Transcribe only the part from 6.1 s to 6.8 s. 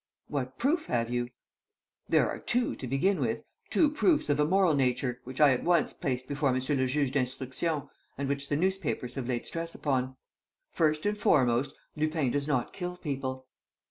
before Monsieur